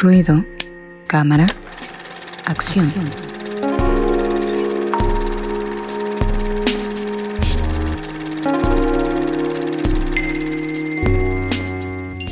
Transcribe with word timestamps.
Ruido, 0.00 0.44
cámara, 1.08 1.48
acción. 2.44 2.86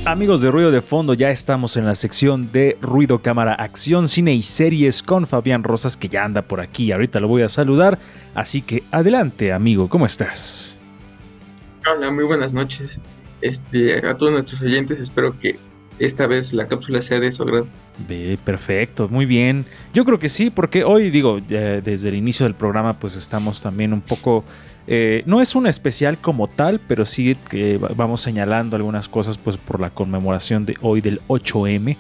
Amigos 0.07 0.43
de 0.43 0.53
Ruido 0.53 0.71
de 0.71 0.81
Fondo, 0.81 1.15
ya 1.15 1.31
estamos 1.31 1.77
en 1.77 1.87
la 1.87 1.97
sección 1.97 2.53
de 2.53 2.79
Ruido, 2.81 3.21
Cámara, 3.21 3.55
Acción, 3.55 4.07
Cine 4.07 4.33
y 4.33 4.43
Series 4.43 5.03
con 5.03 5.27
Fabián 5.27 5.65
Rosas, 5.65 5.97
que 5.97 6.09
ya 6.09 6.25
anda 6.25 6.43
por 6.43 6.61
aquí. 6.61 6.93
Ahorita 6.93 7.19
lo 7.19 7.27
voy 7.27 7.43
a 7.43 7.49
saludar. 7.49 7.99
Así 8.37 8.63
que 8.63 8.85
adelante, 8.93 9.53
amigo, 9.53 9.89
¿cómo 9.89 10.07
estás? 10.07 10.79
Hola, 11.93 12.13
muy 12.13 12.27
buenas 12.27 12.55
noches. 12.55 13.01
Este, 13.41 14.07
a 14.07 14.15
todos 14.15 14.33
nuestros 14.33 14.63
oyentes, 14.63 15.01
espero 15.01 15.37
que 15.41 15.59
esta 15.99 16.27
vez 16.27 16.53
la 16.53 16.69
cápsula 16.69 17.01
sea 17.01 17.21
de 17.21 17.31
su 17.33 17.43
agrado. 17.43 17.67
perfecto, 18.45 19.09
muy 19.09 19.27
bien. 19.27 19.65
Yo 19.95 20.05
creo 20.05 20.19
que 20.19 20.29
sí, 20.29 20.51
porque 20.51 20.85
hoy 20.85 21.11
digo, 21.11 21.41
desde 21.41 22.09
el 22.09 22.15
inicio 22.15 22.45
del 22.45 22.55
programa 22.55 22.99
pues 22.99 23.17
estamos 23.17 23.61
también 23.61 23.93
un 23.93 24.01
poco... 24.01 24.45
Eh, 24.89 25.25
no 25.27 25.41
es 25.41 25.57
un 25.57 25.67
especial 25.67 26.17
como 26.19 26.47
tal, 26.47 26.81
pero 26.87 27.05
sí 27.05 27.37
que 27.51 27.79
vamos 27.97 28.21
señalando 28.21 28.77
algunas 28.77 29.09
cosas 29.09 29.37
pues 29.37 29.57
por 29.57 29.81
la 29.81 29.91
conmemoración 29.91 30.65
de 30.65 30.75
hoy 30.81 31.01
del 31.01 31.21
8M 31.27 31.97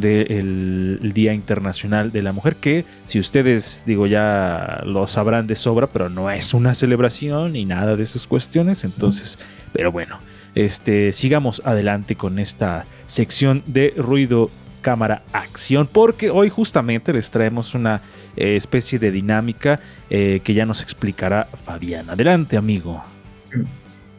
del 0.00 1.12
Día 1.12 1.34
Internacional 1.34 2.10
de 2.12 2.22
la 2.22 2.32
Mujer, 2.32 2.56
que 2.56 2.84
si 3.06 3.18
ustedes, 3.18 3.84
digo, 3.86 4.06
ya 4.06 4.82
lo 4.84 5.06
sabrán 5.06 5.46
de 5.46 5.54
sobra, 5.54 5.86
pero 5.86 6.08
no 6.08 6.30
es 6.30 6.54
una 6.54 6.74
celebración 6.74 7.52
ni 7.52 7.64
nada 7.64 7.96
de 7.96 8.02
esas 8.02 8.26
cuestiones, 8.26 8.84
entonces, 8.84 9.38
pero 9.72 9.92
bueno, 9.92 10.18
este, 10.54 11.12
sigamos 11.12 11.62
adelante 11.64 12.16
con 12.16 12.38
esta 12.38 12.86
sección 13.06 13.62
de 13.66 13.94
ruido 13.96 14.50
cámara 14.80 15.22
acción 15.32 15.88
porque 15.90 16.30
hoy 16.30 16.48
justamente 16.48 17.12
les 17.12 17.30
traemos 17.30 17.74
una 17.74 18.00
eh, 18.36 18.56
especie 18.56 18.98
de 18.98 19.10
dinámica 19.10 19.80
eh, 20.08 20.40
que 20.42 20.54
ya 20.54 20.66
nos 20.66 20.82
explicará 20.82 21.44
Fabián. 21.44 22.08
Adelante 22.10 22.56
amigo. 22.56 23.02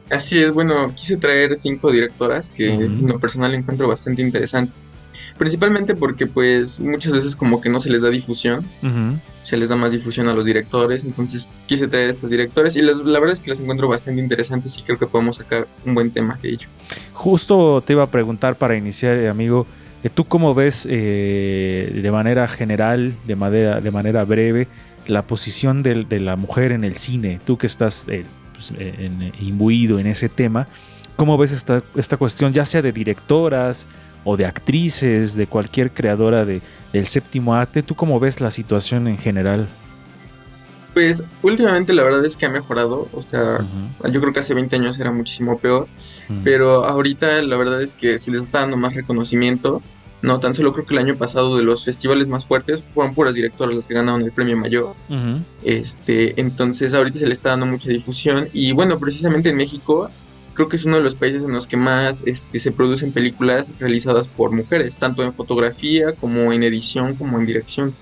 Así 0.09 0.39
es, 0.39 0.51
bueno, 0.51 0.93
quise 0.93 1.17
traer 1.17 1.55
cinco 1.55 1.91
directoras 1.91 2.51
que 2.51 2.69
en 2.69 3.07
lo 3.07 3.19
personal 3.19 3.55
encuentro 3.55 3.87
bastante 3.87 4.21
interesante. 4.21 4.73
Principalmente 5.37 5.95
porque 5.95 6.27
pues 6.27 6.81
muchas 6.81 7.13
veces 7.13 7.35
como 7.35 7.61
que 7.61 7.69
no 7.69 7.79
se 7.79 7.89
les 7.89 8.01
da 8.01 8.09
difusión, 8.09 8.65
se 9.39 9.57
les 9.57 9.69
da 9.69 9.75
más 9.75 9.91
difusión 9.91 10.27
a 10.27 10.33
los 10.33 10.45
directores, 10.45 11.03
entonces 11.03 11.49
quise 11.65 11.87
traer 11.87 12.07
a 12.07 12.11
estos 12.11 12.29
directores 12.29 12.75
y 12.75 12.81
la 12.81 13.19
verdad 13.19 13.31
es 13.31 13.41
que 13.41 13.49
las 13.49 13.59
encuentro 13.59 13.87
bastante 13.87 14.21
interesantes 14.21 14.77
y 14.77 14.83
creo 14.83 14.99
que 14.99 15.07
podemos 15.07 15.37
sacar 15.37 15.67
un 15.85 15.95
buen 15.95 16.11
tema 16.11 16.37
de 16.41 16.49
ello. 16.49 16.67
Justo 17.13 17.83
te 17.85 17.93
iba 17.93 18.03
a 18.03 18.11
preguntar 18.11 18.55
para 18.55 18.75
iniciar, 18.75 19.17
eh, 19.17 19.29
amigo, 19.29 19.65
eh, 20.03 20.09
¿tú 20.09 20.25
cómo 20.25 20.53
ves 20.53 20.87
eh, 20.89 21.99
de 22.01 22.11
manera 22.11 22.47
general, 22.47 23.15
de 23.25 23.35
manera, 23.35 23.81
de 23.81 23.91
manera 23.91 24.23
breve, 24.25 24.67
la 25.07 25.23
posición 25.23 25.83
de, 25.83 26.19
la 26.19 26.35
mujer 26.35 26.71
en 26.71 26.83
el 26.83 26.95
cine? 26.95 27.39
Tú 27.45 27.57
que 27.57 27.67
estás 27.67 28.07
pues, 28.53 28.73
imbuido 29.39 29.99
en 29.99 30.07
ese 30.07 30.29
tema, 30.29 30.67
¿cómo 31.15 31.37
ves 31.37 31.51
esta, 31.51 31.83
esta 31.95 32.17
cuestión, 32.17 32.53
ya 32.53 32.65
sea 32.65 32.81
de 32.81 32.91
directoras, 32.91 33.87
o 34.23 34.37
de 34.37 34.45
actrices, 34.45 35.35
de 35.35 35.47
cualquier 35.47 35.91
creadora 35.91 36.45
de, 36.45 36.61
del 36.93 37.07
séptimo 37.07 37.55
arte. 37.55 37.83
¿Tú 37.83 37.95
cómo 37.95 38.19
ves 38.19 38.41
la 38.41 38.51
situación 38.51 39.07
en 39.07 39.17
general? 39.17 39.67
Pues 40.93 41.23
últimamente 41.41 41.93
la 41.93 42.03
verdad 42.03 42.25
es 42.25 42.35
que 42.35 42.45
ha 42.45 42.49
mejorado, 42.49 43.07
o 43.13 43.23
sea, 43.23 43.65
yo 44.09 44.19
creo 44.19 44.33
que 44.33 44.41
hace 44.41 44.53
20 44.53 44.75
años 44.75 44.99
era 44.99 45.11
muchísimo 45.11 45.57
peor, 45.57 45.87
pero 46.43 46.83
ahorita 46.85 47.41
la 47.43 47.55
verdad 47.55 47.81
es 47.81 47.93
que 47.93 48.17
se 48.17 48.29
les 48.29 48.43
está 48.43 48.59
dando 48.59 48.75
más 48.75 48.93
reconocimiento, 48.93 49.81
no 50.21 50.41
tan 50.41 50.53
solo 50.53 50.73
creo 50.73 50.85
que 50.85 50.93
el 50.93 50.99
año 50.99 51.15
pasado 51.15 51.55
de 51.55 51.63
los 51.63 51.85
festivales 51.85 52.27
más 52.27 52.45
fuertes 52.45 52.83
fueron 52.91 53.15
puras 53.15 53.35
directoras 53.35 53.73
las 53.73 53.87
que 53.87 53.93
ganaron 53.93 54.21
el 54.21 54.33
premio 54.33 54.57
mayor, 54.57 54.93
este, 55.63 56.39
entonces 56.39 56.93
ahorita 56.93 57.19
se 57.19 57.27
le 57.27 57.33
está 57.33 57.51
dando 57.51 57.67
mucha 57.67 57.89
difusión 57.89 58.49
y 58.51 58.73
bueno, 58.73 58.99
precisamente 58.99 59.49
en 59.49 59.55
México 59.55 60.09
creo 60.53 60.69
que 60.69 60.75
es 60.75 60.85
uno 60.85 60.97
de 60.97 61.03
los 61.03 61.15
países 61.15 61.43
en 61.43 61.51
los 61.51 61.67
que 61.67 61.77
más 61.77 62.23
este, 62.25 62.59
se 62.59 62.71
producen 62.71 63.11
películas 63.11 63.73
realizadas 63.79 64.27
por 64.27 64.51
mujeres, 64.51 64.97
tanto 64.97 65.23
en 65.23 65.33
fotografía 65.33 66.13
como 66.13 66.51
en 66.53 66.63
edición 66.63 67.15
como 67.15 67.39
en 67.39 67.45
dirección. 67.45 67.93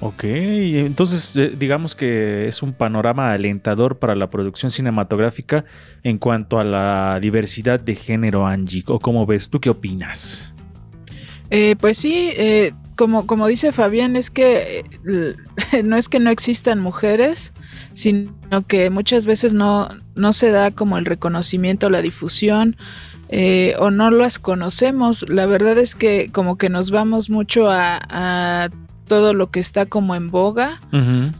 Ok, 0.00 0.24
entonces 0.24 1.34
eh, 1.38 1.54
digamos 1.58 1.94
que 1.94 2.46
es 2.46 2.62
un 2.62 2.74
panorama 2.74 3.32
alentador 3.32 3.98
para 3.98 4.14
la 4.14 4.28
producción 4.28 4.70
cinematográfica 4.70 5.64
en 6.02 6.18
cuanto 6.18 6.58
a 6.58 6.64
la 6.64 7.18
diversidad 7.20 7.80
de 7.80 7.94
género, 7.94 8.46
Angie. 8.46 8.84
¿O 8.88 9.00
cómo 9.00 9.24
ves? 9.24 9.48
¿Tú 9.48 9.58
qué 9.58 9.70
opinas? 9.70 10.52
Eh, 11.48 11.76
pues 11.80 11.96
sí, 11.96 12.30
eh, 12.36 12.72
como, 12.96 13.26
como 13.26 13.46
dice 13.46 13.72
Fabián, 13.72 14.16
es 14.16 14.30
que 14.30 14.84
no 15.84 15.96
es 15.96 16.08
que 16.08 16.18
no 16.18 16.30
existan 16.30 16.80
mujeres, 16.80 17.52
sino 17.94 18.66
que 18.66 18.90
muchas 18.90 19.26
veces 19.26 19.54
no, 19.54 19.88
no 20.14 20.32
se 20.32 20.50
da 20.50 20.70
como 20.70 20.98
el 20.98 21.04
reconocimiento, 21.04 21.90
la 21.90 22.02
difusión, 22.02 22.76
eh, 23.28 23.74
o 23.78 23.90
no 23.90 24.10
las 24.10 24.38
conocemos. 24.38 25.28
La 25.28 25.46
verdad 25.46 25.78
es 25.78 25.94
que 25.94 26.30
como 26.32 26.56
que 26.56 26.68
nos 26.68 26.90
vamos 26.90 27.30
mucho 27.30 27.68
a, 27.70 28.70
todo 29.06 29.34
lo 29.34 29.52
que 29.52 29.60
está 29.60 29.86
como 29.86 30.16
en 30.16 30.32
boga, 30.32 30.80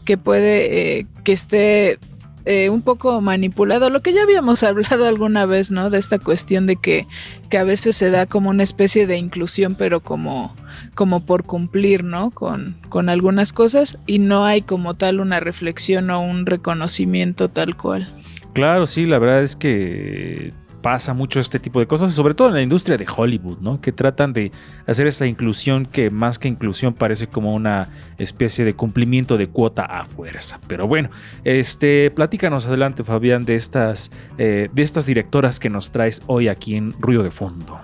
que 0.05 0.16
puede 0.16 0.99
eh, 0.99 1.06
que 1.25 1.33
esté 1.33 1.99
eh, 2.47 2.71
un 2.71 2.81
poco 2.81 3.21
manipulado, 3.21 3.91
lo 3.91 4.03
que 4.03 4.12
ya 4.12 4.23
habíamos 4.23 4.62
hablado 4.65 5.07
alguna 5.07 5.47
vez, 5.47 5.71
¿no? 5.71 5.91
De 5.91 5.99
esta 5.99 6.19
cuestión 6.19 6.67
de 6.67 6.77
que, 6.77 7.07
que 7.51 7.59
a 7.59 7.65
veces 7.65 7.97
se 7.97 8.11
da 8.11 8.27
como 8.27 8.51
una 8.51 8.62
especie 8.62 9.07
de 9.07 9.19
inclusión, 9.19 9.75
pero 9.75 10.01
como, 10.01 10.55
como 10.95 11.27
por 11.27 11.45
cumplir, 11.45 12.05
¿no? 12.05 12.31
Con, 12.31 12.77
con 12.89 13.09
algunas 13.09 13.53
cosas 13.53 13.99
y 14.07 14.21
no 14.21 14.45
hay 14.45 14.62
como 14.62 14.95
tal 14.95 15.21
una 15.21 15.41
reflexión 15.41 16.11
o 16.11 16.21
un 16.21 16.47
reconocimiento 16.47 17.49
tal 17.49 17.77
cual. 17.77 18.09
Claro, 18.53 18.87
sí, 18.87 19.05
la 19.05 19.19
verdad 19.19 19.43
es 19.43 19.57
que 19.57 20.55
pasa 20.86 21.14
mucho 21.14 21.41
este 21.41 21.58
tipo 21.58 21.80
de 21.80 21.88
cosas, 21.88 22.14
sobre 22.14 22.32
todo 22.32 22.47
en 22.47 22.54
la 22.54 22.62
industria 22.62 22.97
de 22.97 23.04
Hollywood, 23.12 23.58
¿no? 23.58 23.80
Que 23.80 23.91
tratan 23.91 24.32
de 24.32 24.52
hacer 24.86 25.08
esta 25.08 25.26
inclusión 25.26 25.84
que 25.84 26.10
más 26.10 26.38
que 26.38 26.47
inclusión 26.47 26.94
parece 26.94 27.26
como 27.26 27.56
una 27.56 27.88
especie 28.19 28.64
de 28.64 28.74
cumplimiento 28.74 29.36
de 29.36 29.48
cuota 29.48 29.82
a 29.82 30.04
fuerza. 30.04 30.60
Pero 30.69 30.86
bueno, 30.86 31.10
este, 31.42 32.12
platícanos 32.12 32.69
adelante, 32.69 33.02
Fabián, 33.02 33.44
de 33.44 33.56
estas, 33.56 34.12
eh, 34.38 34.69
de 34.72 34.82
estas 34.82 35.06
directoras 35.06 35.58
que 35.58 35.69
nos 35.70 35.91
traes 35.91 36.22
hoy 36.28 36.47
aquí 36.47 36.76
en 36.76 36.92
Ruido 37.00 37.24
de 37.24 37.32
Fondo. 37.32 37.80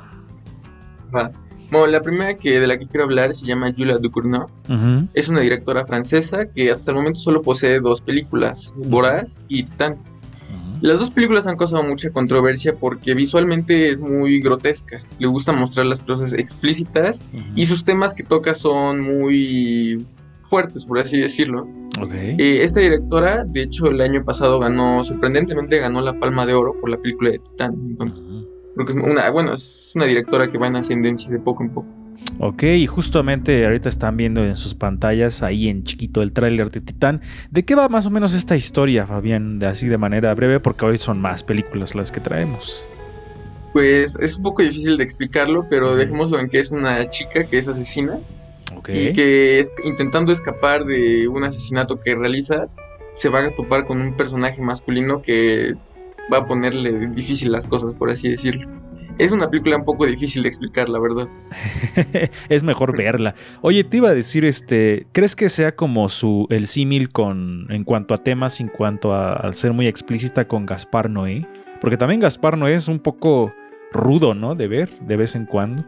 Bueno, 1.10 1.88
la 1.88 2.02
primera 2.02 2.38
que, 2.38 2.60
de 2.60 2.68
la 2.68 2.78
que 2.78 2.86
quiero 2.86 3.02
hablar 3.06 3.34
se 3.34 3.44
llama 3.46 3.72
Julia 3.76 3.98
Ducournau. 3.98 4.46
Es 5.12 5.28
una 5.28 5.40
directora 5.40 5.84
francesa 5.84 6.46
que 6.46 6.70
hasta 6.70 6.92
el 6.92 6.98
momento 6.98 7.18
solo 7.18 7.42
posee 7.42 7.80
dos 7.80 8.00
películas, 8.00 8.72
Boraz 8.76 9.40
y 9.48 9.64
Titán. 9.64 10.11
Las 10.82 10.98
dos 10.98 11.12
películas 11.12 11.46
han 11.46 11.56
causado 11.56 11.84
mucha 11.84 12.10
controversia 12.10 12.74
porque 12.74 13.14
visualmente 13.14 13.88
es 13.88 14.00
muy 14.00 14.40
grotesca. 14.40 15.00
Le 15.20 15.28
gusta 15.28 15.52
mostrar 15.52 15.86
las 15.86 16.00
cosas 16.00 16.32
explícitas 16.32 17.22
y 17.54 17.66
sus 17.66 17.84
temas 17.84 18.14
que 18.14 18.24
toca 18.24 18.52
son 18.52 19.00
muy 19.00 20.04
fuertes, 20.40 20.84
por 20.84 20.98
así 20.98 21.20
decirlo. 21.20 21.68
Eh, 22.10 22.64
esta 22.64 22.80
directora, 22.80 23.44
de 23.44 23.62
hecho, 23.62 23.86
el 23.86 24.00
año 24.00 24.24
pasado 24.24 24.58
ganó, 24.58 25.04
sorprendentemente 25.04 25.78
ganó 25.78 26.00
la 26.00 26.18
Palma 26.18 26.46
de 26.46 26.54
Oro 26.54 26.74
por 26.80 26.90
la 26.90 26.96
película 26.96 27.30
de 27.30 27.38
Titán. 27.38 27.74
Entonces, 27.90 28.24
creo 28.74 28.86
que 28.86 28.92
es 28.92 28.98
una, 28.98 29.30
bueno, 29.30 29.54
es 29.54 29.92
una 29.94 30.04
directora 30.06 30.48
que 30.48 30.58
va 30.58 30.66
en 30.66 30.76
ascendencia 30.76 31.30
de 31.30 31.38
poco 31.38 31.62
en 31.62 31.70
poco. 31.70 31.88
Ok, 32.38 32.62
y 32.64 32.86
justamente 32.86 33.64
ahorita 33.64 33.88
están 33.88 34.16
viendo 34.16 34.44
en 34.44 34.56
sus 34.56 34.74
pantallas 34.74 35.42
ahí 35.42 35.68
en 35.68 35.84
chiquito 35.84 36.22
el 36.22 36.32
tráiler 36.32 36.70
de 36.70 36.80
Titán. 36.80 37.20
¿De 37.50 37.64
qué 37.64 37.74
va 37.74 37.88
más 37.88 38.06
o 38.06 38.10
menos 38.10 38.34
esta 38.34 38.56
historia, 38.56 39.06
Fabián? 39.06 39.58
De 39.58 39.66
así 39.66 39.88
de 39.88 39.98
manera 39.98 40.34
breve, 40.34 40.60
porque 40.60 40.84
hoy 40.84 40.98
son 40.98 41.20
más 41.20 41.42
películas 41.42 41.94
las 41.94 42.12
que 42.12 42.20
traemos. 42.20 42.86
Pues 43.72 44.16
es 44.18 44.36
un 44.36 44.42
poco 44.42 44.62
difícil 44.62 44.98
de 44.98 45.04
explicarlo, 45.04 45.66
pero 45.68 45.96
dejémoslo 45.96 46.38
en 46.38 46.48
que 46.48 46.58
es 46.58 46.70
una 46.70 47.08
chica 47.08 47.44
que 47.44 47.58
es 47.58 47.68
asesina. 47.68 48.20
Y 48.88 49.12
que 49.12 49.60
es, 49.60 49.72
intentando 49.84 50.32
escapar 50.32 50.84
de 50.84 51.28
un 51.28 51.44
asesinato 51.44 52.00
que 52.00 52.14
realiza, 52.14 52.68
se 53.14 53.28
va 53.28 53.44
a 53.44 53.50
topar 53.50 53.86
con 53.86 54.00
un 54.00 54.16
personaje 54.16 54.60
masculino 54.60 55.22
que 55.22 55.74
va 56.32 56.38
a 56.38 56.46
ponerle 56.46 57.08
difícil 57.08 57.52
las 57.52 57.66
cosas, 57.66 57.94
por 57.94 58.10
así 58.10 58.28
decirlo. 58.28 58.68
Es 59.18 59.30
una 59.30 59.48
película 59.48 59.76
un 59.76 59.84
poco 59.84 60.06
difícil 60.06 60.42
de 60.42 60.48
explicar, 60.48 60.88
la 60.88 60.98
verdad. 60.98 61.28
es 62.48 62.62
mejor 62.62 62.96
verla. 62.96 63.34
Oye, 63.60 63.84
te 63.84 63.98
iba 63.98 64.08
a 64.08 64.14
decir, 64.14 64.44
este, 64.44 65.06
¿crees 65.12 65.36
que 65.36 65.48
sea 65.48 65.76
como 65.76 66.08
su 66.08 66.46
el 66.50 66.66
símil 66.66 67.10
con 67.10 67.66
en 67.70 67.84
cuanto 67.84 68.14
a 68.14 68.18
temas, 68.18 68.60
en 68.60 68.68
cuanto 68.68 69.12
a, 69.12 69.34
al 69.34 69.54
ser 69.54 69.72
muy 69.74 69.86
explícita 69.86 70.48
con 70.48 70.64
Gaspar 70.64 71.10
Noé? 71.10 71.46
Porque 71.80 71.96
también 71.96 72.20
Gaspar 72.20 72.56
Noé 72.56 72.74
es 72.74 72.88
un 72.88 73.00
poco 73.00 73.52
rudo, 73.92 74.34
¿no? 74.34 74.54
De 74.54 74.66
ver 74.66 74.90
de 75.00 75.16
vez 75.16 75.34
en 75.34 75.46
cuando. 75.46 75.84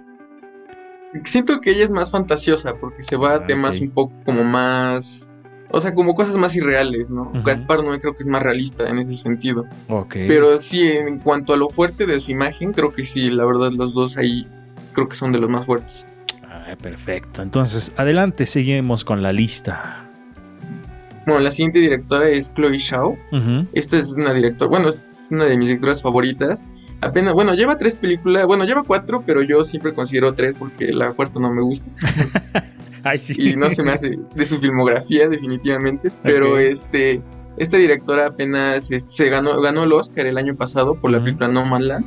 Siento 1.25 1.61
que 1.61 1.71
ella 1.71 1.85
es 1.85 1.91
más 1.91 2.11
fantasiosa 2.11 2.75
porque 2.75 3.03
se 3.03 3.17
va 3.17 3.33
a 3.33 3.37
ah, 3.37 3.45
temas 3.45 3.81
un 3.81 3.91
poco 3.91 4.13
como 4.25 4.43
más 4.45 5.31
o 5.75 5.81
sea, 5.81 5.93
como 5.93 6.15
cosas 6.15 6.37
más 6.37 6.55
irreales, 6.55 7.11
¿no? 7.11 7.33
Gaspar 7.43 7.83
no 7.83 7.99
creo 7.99 8.15
que 8.15 8.23
es 8.23 8.29
más 8.29 8.41
realista 8.41 8.89
en 8.89 8.99
ese 8.99 9.15
sentido. 9.15 9.67
Ok. 9.89 10.15
Pero 10.29 10.57
sí, 10.59 10.87
en 10.87 11.19
cuanto 11.19 11.53
a 11.53 11.57
lo 11.57 11.69
fuerte 11.69 12.07
de 12.07 12.21
su 12.21 12.31
imagen, 12.31 12.73
creo 12.73 12.93
que 12.93 13.05
sí, 13.05 13.29
la 13.29 13.45
verdad, 13.45 13.73
los 13.73 13.93
dos 13.93 14.17
ahí 14.17 14.47
creo 14.93 15.09
que 15.09 15.17
son 15.17 15.33
de 15.33 15.41
los 15.41 15.51
más 15.51 15.67
fuertes. 15.67 16.07
Ah, 16.49 16.77
perfecto. 16.81 17.43
Entonces, 17.43 17.93
adelante, 17.97 18.47
seguimos 18.47 19.05
con 19.05 19.21
la 19.21 19.33
lista. 19.33 20.09
Bueno, 21.27 21.41
la 21.41 21.51
siguiente 21.51 21.81
directora 21.81 22.29
es 22.29 22.55
Chloe 22.55 22.79
Shaw. 22.79 23.19
Esta 23.73 23.99
es 23.99 24.13
una 24.13 24.33
directora, 24.33 24.69
bueno, 24.69 24.91
es 24.91 25.27
una 25.33 25.47
de 25.47 25.57
mis 25.57 25.67
directoras 25.67 26.01
favoritas. 26.01 26.65
Apenas, 27.01 27.35
bueno, 27.35 27.53
lleva 27.55 27.77
tres 27.79 27.97
películas, 27.97 28.47
bueno, 28.47 28.65
lleva 28.65 28.85
cuatro, 28.85 29.25
pero 29.27 29.43
yo 29.43 29.65
siempre 29.65 29.93
considero 29.93 30.35
tres 30.35 30.55
porque 30.55 30.93
la 30.93 31.13
cuarta 31.15 31.41
no 31.41 31.53
me 31.53 31.63
gusta. 31.63 31.91
Ay, 33.05 33.19
sí. 33.19 33.35
Y 33.51 33.57
no 33.57 33.71
se 33.71 33.83
me 33.83 33.93
hace 33.93 34.19
de 34.35 34.47
su 34.47 34.59
filmografía, 34.59 35.29
definitivamente. 35.29 36.11
Pero 36.23 36.59
este, 36.59 37.23
esta 37.57 37.77
directora 37.77 38.27
apenas 38.27 38.91
este, 38.91 39.09
se 39.09 39.29
ganó, 39.29 39.61
ganó 39.61 39.85
el 39.85 39.93
Oscar 39.93 40.27
el 40.27 40.39
año 40.39 40.57
pasado 40.57 40.95
por 41.01 41.11
la 41.11 41.23
película 41.23 41.49
No 41.49 41.65
Man 41.65 41.87
Land. 41.87 42.07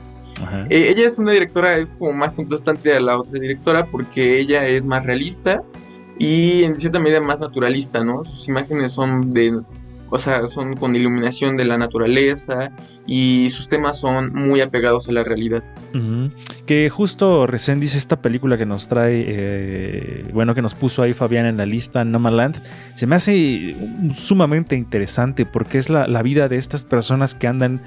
Eh, 0.69 0.89
ella 0.89 1.07
es 1.07 1.17
una 1.17 1.31
directora, 1.31 1.77
es 1.77 1.93
como 1.93 2.13
más 2.13 2.33
contrastante 2.33 2.93
a 2.93 2.99
la 2.99 3.17
otra 3.17 3.39
directora 3.39 3.87
porque 3.87 4.39
ella 4.39 4.67
es 4.67 4.85
más 4.85 5.05
realista 5.05 5.63
y 6.19 6.63
en 6.63 6.75
cierta 6.75 6.99
medida 6.99 7.21
más 7.21 7.39
naturalista, 7.39 8.03
¿no? 8.03 8.23
Sus 8.23 8.47
imágenes 8.47 8.91
son 8.91 9.29
de, 9.29 9.59
o 10.09 10.19
sea, 10.19 10.47
son 10.47 10.75
con 10.75 10.95
iluminación 10.95 11.57
de 11.57 11.65
la 11.65 11.77
naturaleza 11.77 12.71
y 13.05 13.49
sus 13.49 13.67
temas 13.67 13.99
son 13.99 14.33
muy 14.33 14.61
apegados 14.61 15.09
a 15.09 15.11
la 15.11 15.23
realidad. 15.23 15.63
Que 16.67 16.89
justo 16.89 17.47
recién 17.47 17.79
dice 17.79 17.97
esta 17.97 18.21
película 18.21 18.57
que 18.57 18.65
nos 18.65 18.89
trae, 18.89 19.23
eh, 19.25 20.29
bueno, 20.33 20.53
que 20.53 20.61
nos 20.61 20.75
puso 20.75 21.01
ahí 21.01 21.13
Fabián 21.13 21.45
en 21.45 21.55
la 21.55 21.65
lista, 21.65 22.03
Nomaland, 22.03 22.61
se 22.93 23.07
me 23.07 23.15
hace 23.15 23.73
sumamente 24.13 24.75
interesante 24.75 25.45
porque 25.45 25.77
es 25.77 25.89
la, 25.89 26.21
vida 26.23 26.49
de 26.49 26.57
estas 26.57 26.83
personas 26.83 27.35
que 27.35 27.47
andan 27.47 27.81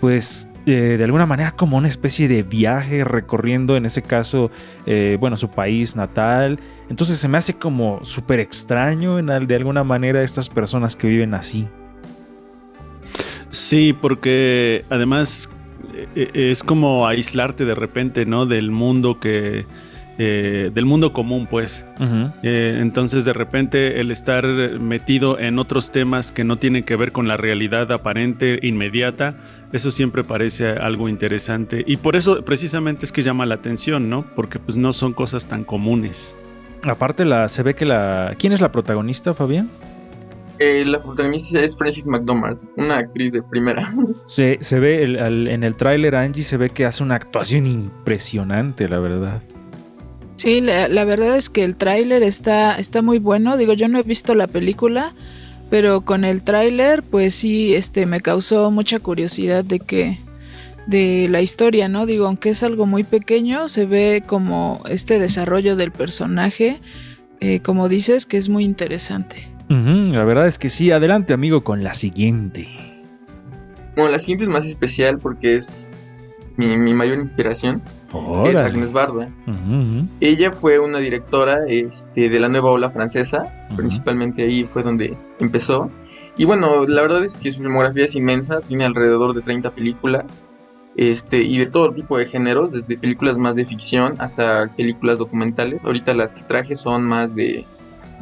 pues 0.00 0.50
eh, 0.66 0.96
de 0.98 1.04
alguna 1.04 1.26
manera 1.26 1.52
como 1.52 1.76
una 1.76 1.86
especie 1.86 2.26
de 2.26 2.42
viaje 2.42 3.04
recorriendo 3.04 3.76
en 3.76 3.86
ese 3.86 4.02
caso, 4.02 4.50
eh, 4.84 5.16
bueno, 5.20 5.36
su 5.36 5.50
país 5.50 5.94
natal. 5.94 6.58
Entonces 6.90 7.18
se 7.18 7.28
me 7.28 7.38
hace 7.38 7.54
como 7.54 8.04
súper 8.04 8.40
extraño 8.40 9.20
en, 9.20 9.26
de 9.46 9.54
alguna 9.54 9.84
manera 9.84 10.24
estas 10.24 10.48
personas 10.48 10.96
que 10.96 11.06
viven 11.06 11.34
así. 11.34 11.68
Sí, 13.50 13.92
porque 13.92 14.84
además 14.90 15.48
es 16.14 16.62
como 16.62 17.06
aislarte 17.06 17.64
de 17.64 17.74
repente, 17.74 18.26
¿no? 18.26 18.46
Del 18.46 18.70
mundo 18.70 19.18
que... 19.20 19.66
del 20.18 20.84
mundo 20.84 21.12
común, 21.12 21.46
pues. 21.48 21.86
entonces, 22.42 23.24
de 23.24 23.32
repente, 23.32 24.00
el 24.00 24.10
estar 24.10 24.44
metido 24.80 25.38
en 25.38 25.58
otros 25.58 25.92
temas 25.92 26.32
que 26.32 26.44
no 26.44 26.58
tienen 26.58 26.84
que 26.84 26.96
ver 26.96 27.12
con 27.12 27.28
la 27.28 27.36
realidad 27.36 27.92
aparente, 27.92 28.58
inmediata, 28.62 29.36
eso 29.72 29.90
siempre 29.90 30.24
parece 30.24 30.70
algo 30.70 31.10
interesante 31.10 31.84
y 31.86 31.98
por 31.98 32.16
eso 32.16 32.42
precisamente 32.42 33.04
es 33.04 33.12
que 33.12 33.22
llama 33.22 33.44
la 33.44 33.56
atención, 33.56 34.08
¿no? 34.08 34.24
Porque 34.34 34.58
pues 34.58 34.78
no 34.78 34.94
son 34.94 35.12
cosas 35.12 35.46
tan 35.46 35.62
comunes. 35.62 36.34
Aparte 36.86 37.26
la 37.26 37.48
se 37.48 37.62
ve 37.62 37.74
que 37.74 37.84
la 37.84 38.34
¿quién 38.38 38.54
es 38.54 38.62
la 38.62 38.72
protagonista, 38.72 39.34
Fabián? 39.34 39.68
Eh, 40.58 40.84
la 40.84 41.00
protagonista 41.00 41.60
es 41.60 41.76
Frances 41.76 42.06
McDormand, 42.06 42.58
una 42.76 42.98
actriz 42.98 43.32
de 43.32 43.42
primera. 43.42 43.88
Se, 44.26 44.58
se 44.60 44.80
ve 44.80 45.04
en 45.04 45.62
el 45.64 45.76
tráiler 45.76 46.16
Angie 46.16 46.42
se 46.42 46.56
ve 46.56 46.70
que 46.70 46.84
hace 46.84 47.02
una 47.02 47.14
actuación 47.14 47.66
impresionante, 47.66 48.88
la 48.88 48.98
verdad. 48.98 49.42
Sí, 50.36 50.60
la, 50.60 50.88
la 50.88 51.04
verdad 51.04 51.36
es 51.36 51.48
que 51.50 51.64
el 51.64 51.76
tráiler 51.76 52.22
está, 52.22 52.76
está 52.76 53.02
muy 53.02 53.18
bueno. 53.18 53.56
Digo, 53.56 53.72
yo 53.72 53.88
no 53.88 53.98
he 53.98 54.02
visto 54.02 54.34
la 54.34 54.46
película, 54.46 55.14
pero 55.70 56.02
con 56.02 56.24
el 56.24 56.42
tráiler, 56.42 57.02
pues 57.02 57.34
sí, 57.34 57.74
este, 57.74 58.06
me 58.06 58.20
causó 58.20 58.70
mucha 58.70 58.98
curiosidad 59.00 59.64
de 59.64 59.80
que 59.80 60.18
de 60.86 61.28
la 61.28 61.42
historia, 61.42 61.88
¿no? 61.88 62.06
Digo, 62.06 62.26
aunque 62.26 62.50
es 62.50 62.62
algo 62.62 62.86
muy 62.86 63.04
pequeño, 63.04 63.68
se 63.68 63.84
ve 63.84 64.22
como 64.26 64.82
este 64.88 65.18
desarrollo 65.18 65.76
del 65.76 65.92
personaje, 65.92 66.80
eh, 67.40 67.60
como 67.60 67.88
dices, 67.88 68.24
que 68.24 68.38
es 68.38 68.48
muy 68.48 68.64
interesante. 68.64 69.48
La 69.68 70.24
verdad 70.24 70.46
es 70.46 70.58
que 70.58 70.68
sí. 70.68 70.90
Adelante, 70.90 71.32
amigo, 71.32 71.64
con 71.64 71.84
la 71.84 71.94
siguiente. 71.94 72.68
Bueno, 73.96 74.12
la 74.12 74.18
siguiente 74.18 74.44
es 74.44 74.50
más 74.50 74.64
especial 74.64 75.18
porque 75.18 75.56
es 75.56 75.88
mi, 76.56 76.76
mi 76.76 76.94
mayor 76.94 77.18
inspiración 77.18 77.82
que 78.42 78.50
es 78.50 78.56
Agnes 78.56 78.92
Barda. 78.92 79.30
Ella 80.20 80.50
fue 80.50 80.78
una 80.78 80.98
directora 80.98 81.58
este, 81.68 82.28
de 82.28 82.40
la 82.40 82.48
nueva 82.48 82.70
ola 82.70 82.90
francesa, 82.90 83.68
principalmente 83.76 84.42
ahí 84.42 84.64
fue 84.64 84.82
donde 84.82 85.16
empezó. 85.40 85.90
Y 86.36 86.44
bueno, 86.44 86.86
la 86.86 87.02
verdad 87.02 87.24
es 87.24 87.36
que 87.36 87.52
su 87.52 87.58
filmografía 87.58 88.04
es 88.04 88.14
inmensa, 88.14 88.60
tiene 88.60 88.84
alrededor 88.84 89.34
de 89.34 89.42
30 89.42 89.72
películas. 89.72 90.42
Este, 90.96 91.42
y 91.42 91.58
de 91.58 91.66
todo 91.66 91.92
tipo 91.92 92.18
de 92.18 92.26
géneros, 92.26 92.72
desde 92.72 92.98
películas 92.98 93.38
más 93.38 93.54
de 93.54 93.64
ficción 93.64 94.16
hasta 94.18 94.74
películas 94.76 95.18
documentales. 95.18 95.84
Ahorita 95.84 96.14
las 96.14 96.32
que 96.32 96.42
traje 96.42 96.74
son 96.74 97.04
más 97.04 97.34
de, 97.34 97.66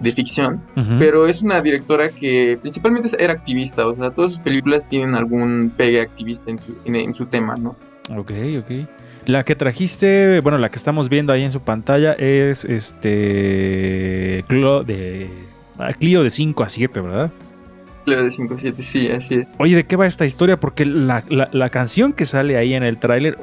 de 0.00 0.12
ficción, 0.12 0.62
pero 0.98 1.26
es 1.26 1.42
una 1.42 1.62
directora 1.62 2.10
que 2.10 2.58
principalmente 2.60 3.08
era 3.18 3.32
activista, 3.32 3.86
o 3.86 3.94
sea, 3.94 4.10
todas 4.10 4.32
sus 4.32 4.40
películas 4.40 4.86
tienen 4.86 5.14
algún 5.14 5.72
pegue 5.76 6.00
activista 6.00 6.50
en 6.50 6.58
su, 6.58 6.76
en 6.84 7.14
su 7.14 7.26
tema, 7.26 7.56
¿no? 7.56 7.76
Ok, 8.10 8.32
ok. 8.58 8.88
La 9.26 9.44
que 9.44 9.56
trajiste, 9.56 10.40
bueno, 10.40 10.58
la 10.58 10.70
que 10.70 10.76
estamos 10.76 11.08
viendo 11.08 11.32
ahí 11.32 11.42
en 11.42 11.50
su 11.50 11.60
pantalla 11.60 12.12
es 12.12 12.64
este 12.64 14.44
Clio 14.46 14.84
de, 14.84 15.28
ah, 15.78 15.92
Clio 15.94 16.22
de 16.22 16.30
5 16.30 16.62
a 16.62 16.68
7, 16.68 17.00
¿verdad? 17.00 17.32
Clio 18.04 18.22
de 18.22 18.30
5 18.30 18.54
a 18.54 18.58
7, 18.58 18.82
sí, 18.84 19.08
así 19.08 19.34
es. 19.34 19.48
Oye, 19.58 19.74
¿de 19.74 19.84
qué 19.84 19.96
va 19.96 20.06
esta 20.06 20.26
historia? 20.26 20.60
Porque 20.60 20.86
la, 20.86 21.70
canción 21.70 22.12
que 22.12 22.24
sale 22.24 22.56
ahí 22.56 22.74
en 22.74 22.84
el 22.84 22.98
tráiler, 22.98 23.36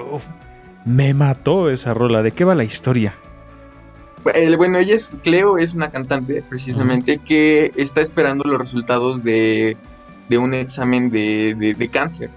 me 0.85 1.13
mató 1.13 1.69
esa 1.69 1.93
rola. 1.93 2.23
¿De 2.23 2.31
qué 2.31 2.45
va 2.45 2.55
la 2.55 2.63
historia? 2.63 3.15
Bueno, 4.23 4.77
ella 4.77 4.95
es, 4.95 5.17
Cleo 5.23 5.57
es 5.57 5.73
una 5.73 5.91
cantante 5.91 6.43
precisamente 6.47 7.17
que 7.17 7.73
está 7.75 8.01
esperando 8.01 8.43
los 8.45 8.59
resultados 8.59 9.23
de 9.23 9.77
de 10.29 10.37
un 10.37 10.53
examen 10.53 11.09
de, 11.09 11.89
cáncer. 11.91 12.29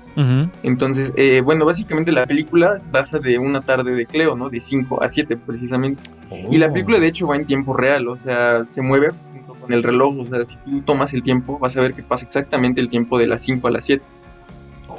Entonces, 0.63 1.13
eh, 1.17 1.41
bueno, 1.45 1.67
básicamente 1.67 2.11
la 2.11 2.27
película 2.27 2.79
pasa 2.91 3.19
de 3.19 3.39
una 3.39 3.61
tarde 3.61 3.93
de 3.93 4.07
Cleo, 4.07 4.35
¿no? 4.35 4.49
De 4.49 4.61
5 4.61 5.03
a 5.03 5.09
7 5.09 5.37
precisamente. 5.37 6.03
Y 6.51 6.59
la 6.59 6.73
película 6.73 6.99
de 6.99 7.07
hecho 7.07 7.29
va 7.29 7.37
en 7.37 7.47
tiempo 7.47 7.75
real, 7.75 8.09
o 8.09 8.17
sea, 8.17 8.65
se 8.65 8.83
mueve 8.83 9.13
junto 9.33 9.55
con 9.55 9.73
el 9.73 9.83
reloj, 9.83 10.19
o 10.19 10.25
sea, 10.25 10.45
si 10.45 10.57
tú 10.59 10.83
tomas 10.83 11.13
el 11.15 11.23
tiempo 11.23 11.59
vas 11.59 11.77
a 11.77 11.83
ver 11.83 11.93
que 11.93 12.03
pasa 12.03 12.25
exactamente 12.25 12.81
el 12.81 12.89
tiempo 12.89 13.19
de 13.19 13.27
las 13.27 13.43
5 13.43 13.69
a 13.69 13.71
las 13.71 13.85
7. 13.85 14.03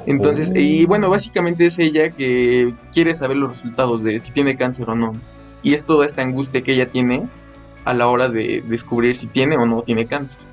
Entonces, 0.05 0.53
y 0.55 0.85
oh. 0.85 0.87
bueno, 0.87 1.09
básicamente 1.09 1.65
es 1.65 1.79
ella 1.79 2.11
que 2.11 2.73
quiere 2.93 3.13
saber 3.13 3.37
los 3.37 3.51
resultados 3.51 4.03
de 4.03 4.19
si 4.19 4.31
tiene 4.31 4.55
cáncer 4.55 4.89
o 4.89 4.95
no. 4.95 5.13
Y 5.63 5.73
es 5.73 5.85
toda 5.85 6.05
esta 6.05 6.21
angustia 6.21 6.61
que 6.61 6.73
ella 6.73 6.89
tiene 6.89 7.27
a 7.85 7.93
la 7.93 8.07
hora 8.07 8.29
de 8.29 8.63
descubrir 8.67 9.15
si 9.15 9.27
tiene 9.27 9.57
o 9.57 9.65
no 9.65 9.81
tiene 9.81 10.05
cáncer. 10.05 10.43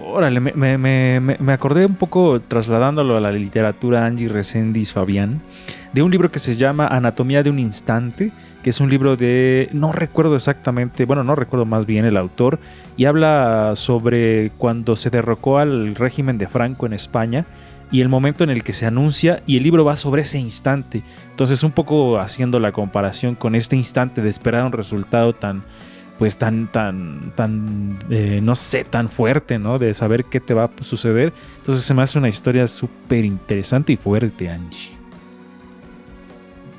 Órale, 0.00 0.38
me, 0.40 0.78
me, 0.78 1.52
acordé 1.52 1.84
un 1.84 1.96
poco, 1.96 2.40
trasladándolo 2.40 3.16
a 3.16 3.20
la 3.20 3.32
literatura 3.32 4.06
Angie 4.06 4.28
Resendis 4.28 4.92
Fabián, 4.92 5.42
de 5.92 6.02
un 6.02 6.12
libro 6.12 6.30
que 6.30 6.38
se 6.38 6.54
llama 6.54 6.86
Anatomía 6.86 7.42
de 7.42 7.50
un 7.50 7.58
Instante, 7.58 8.30
que 8.62 8.70
es 8.70 8.80
un 8.80 8.90
libro 8.90 9.16
de, 9.16 9.68
no 9.72 9.90
recuerdo 9.90 10.36
exactamente, 10.36 11.04
bueno, 11.04 11.24
no 11.24 11.34
recuerdo 11.34 11.64
más 11.64 11.84
bien 11.84 12.04
el 12.04 12.16
autor, 12.16 12.60
y 12.96 13.06
habla 13.06 13.72
sobre 13.74 14.50
cuando 14.56 14.94
se 14.94 15.10
derrocó 15.10 15.58
al 15.58 15.96
régimen 15.96 16.38
de 16.38 16.46
Franco 16.46 16.86
en 16.86 16.92
España 16.92 17.44
y 17.90 18.00
el 18.00 18.08
momento 18.08 18.44
en 18.44 18.50
el 18.50 18.62
que 18.62 18.72
se 18.72 18.86
anuncia, 18.86 19.42
y 19.46 19.56
el 19.56 19.62
libro 19.62 19.84
va 19.84 19.96
sobre 19.96 20.22
ese 20.22 20.38
instante. 20.38 21.02
Entonces, 21.30 21.62
un 21.62 21.72
poco 21.72 22.18
haciendo 22.18 22.60
la 22.60 22.72
comparación 22.72 23.34
con 23.34 23.54
este 23.54 23.76
instante 23.76 24.22
de 24.22 24.30
esperar 24.30 24.64
un 24.64 24.72
resultado 24.72 25.34
tan 25.34 25.64
pues 26.18 26.36
tan, 26.36 26.70
tan, 26.72 27.32
tan, 27.36 27.96
eh, 28.10 28.40
no 28.42 28.56
sé, 28.56 28.82
tan 28.82 29.08
fuerte, 29.08 29.58
¿no? 29.58 29.78
De 29.78 29.94
saber 29.94 30.24
qué 30.24 30.40
te 30.40 30.52
va 30.52 30.64
a 30.64 30.84
suceder. 30.84 31.32
Entonces 31.58 31.84
se 31.84 31.94
me 31.94 32.02
hace 32.02 32.18
una 32.18 32.28
historia 32.28 32.66
súper 32.66 33.24
interesante 33.24 33.92
y 33.92 33.96
fuerte, 33.96 34.48
Angie. 34.48 34.98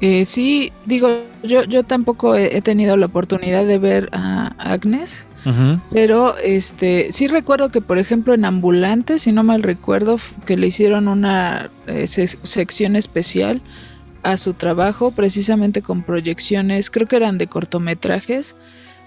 Eh, 0.02 0.26
sí, 0.26 0.72
digo, 0.86 1.10
yo, 1.44 1.64
yo 1.64 1.84
tampoco 1.84 2.36
he, 2.36 2.62
tenido 2.62 2.98
la 2.98 3.08
oportunidad 3.08 3.66
de 3.66 3.78
ver 3.78 4.10
a 4.12 4.54
Agnes, 4.58 5.28
pero 5.92 6.38
este 6.38 7.12
sí 7.12 7.28
recuerdo 7.28 7.70
que, 7.70 7.82
por 7.82 7.98
ejemplo, 7.98 8.34
en 8.34 8.46
Ambulante, 8.46 9.20
si 9.20 9.32
no 9.32 9.44
mal 9.44 9.64
recuerdo, 9.64 10.20
que 10.46 10.58
le 10.58 10.68
hicieron 10.68 11.08
una 11.08 11.72
eh, 11.88 12.08
sección 12.08 12.96
especial 12.96 13.62
a 14.24 14.38
su 14.38 14.54
trabajo, 14.54 15.12
precisamente 15.12 15.82
con 15.82 16.04
proyecciones, 16.04 16.90
creo 16.90 17.08
que 17.08 17.16
eran 17.16 17.38
de 17.38 17.48
cortometrajes, 17.48 18.56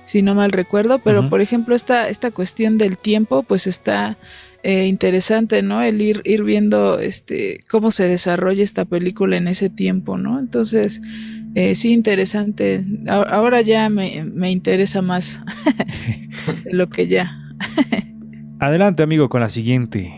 si 0.05 0.23
no 0.23 0.35
mal 0.35 0.53
recuerdo, 0.53 0.99
pero 0.99 1.29
por 1.29 1.41
ejemplo 1.41 1.75
esta, 1.77 2.09
esta 2.09 2.31
cuestión 2.31 2.77
del 2.77 2.99
tiempo 2.99 3.43
pues 3.45 3.67
está 3.67 4.17
eh, 4.65 4.87
interesante, 4.87 5.63
¿no? 5.63 5.83
El 5.83 6.01
ir, 6.01 6.23
ir 6.25 6.45
viendo 6.45 6.99
este, 6.99 7.65
cómo 7.69 7.91
se 7.91 8.09
desarrolla 8.09 8.63
esta 8.63 8.85
película 8.85 9.37
en 9.37 9.49
ese 9.49 9.71
tiempo, 9.71 10.19
¿no? 10.19 10.39
Entonces, 10.39 11.01
eh, 11.55 11.75
sí, 11.75 11.93
interesante. 11.93 12.85
Ahora 13.09 13.61
ya 13.63 13.89
me, 13.89 14.25
me 14.25 14.51
interesa 14.51 15.03
más 15.03 15.43
de 16.65 16.73
lo 16.73 16.89
que 16.89 17.09
ya. 17.09 17.39
Adelante, 18.59 19.03
amigo, 19.03 19.29
con 19.29 19.41
la 19.41 19.49
siguiente. 19.49 20.13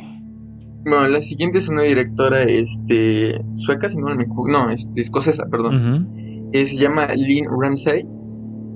Bueno, 0.84 1.08
la 1.08 1.22
siguiente 1.22 1.58
es 1.58 1.68
una 1.68 1.82
directora 1.82 2.42
este, 2.42 3.40
sueca, 3.54 3.88
si 3.88 3.96
no 3.96 4.14
me 4.14 4.26
No, 4.50 4.70
este, 4.70 5.00
escocesa, 5.00 5.46
perdón. 5.50 6.50
se 6.52 6.76
llama 6.76 7.08
Lynn 7.14 7.46
Ramsey 7.60 8.04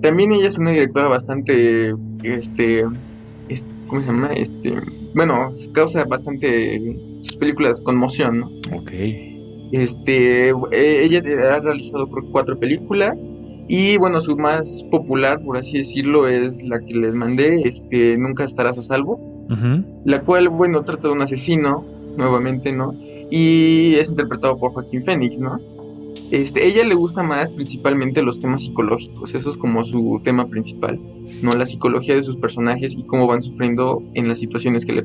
también 0.00 0.32
ella 0.32 0.46
es 0.46 0.58
una 0.58 0.70
directora 0.70 1.08
bastante, 1.08 1.92
este, 2.22 2.84
¿cómo 3.88 4.00
se 4.00 4.06
llama? 4.06 4.32
Este, 4.32 4.74
bueno, 5.14 5.50
causa 5.72 6.04
bastante 6.04 6.96
sus 7.20 7.36
películas 7.36 7.80
conmoción, 7.82 8.40
¿no? 8.40 8.46
Ok. 8.76 8.92
Este, 9.72 10.50
eh, 10.50 11.04
ella 11.04 11.22
ha 11.54 11.60
realizado 11.60 12.08
cuatro 12.30 12.58
películas 12.58 13.28
y 13.68 13.98
bueno, 13.98 14.20
su 14.20 14.36
más 14.36 14.84
popular, 14.90 15.42
por 15.42 15.58
así 15.58 15.78
decirlo, 15.78 16.26
es 16.26 16.64
la 16.64 16.80
que 16.80 16.94
les 16.94 17.14
mandé, 17.14 17.60
este, 17.62 18.16
Nunca 18.16 18.44
estarás 18.44 18.78
a 18.78 18.82
salvo, 18.82 19.20
la 20.04 20.22
cual, 20.22 20.48
bueno, 20.48 20.84
trata 20.84 21.08
de 21.08 21.14
un 21.14 21.22
asesino, 21.22 21.84
nuevamente, 22.16 22.72
¿no? 22.72 22.94
Y 23.30 23.94
es 23.96 24.08
interpretado 24.10 24.58
por 24.58 24.72
Joaquín 24.72 25.02
Phoenix, 25.02 25.40
¿no? 25.40 25.60
Este, 26.30 26.66
ella 26.66 26.84
le 26.84 26.94
gusta 26.94 27.22
más 27.22 27.50
principalmente 27.50 28.22
los 28.22 28.40
temas 28.40 28.62
psicológicos, 28.62 29.34
eso 29.34 29.50
es 29.50 29.56
como 29.56 29.84
su 29.84 30.20
tema 30.24 30.48
principal, 30.48 30.98
¿no? 31.42 31.52
La 31.52 31.66
psicología 31.66 32.14
de 32.14 32.22
sus 32.22 32.36
personajes 32.36 32.96
y 32.96 33.04
cómo 33.04 33.26
van 33.26 33.42
sufriendo 33.42 34.02
en 34.14 34.28
las 34.28 34.38
situaciones 34.38 34.86
que 34.86 34.92
le 34.92 35.02